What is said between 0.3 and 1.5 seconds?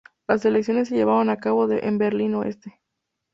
elecciones se llevaron a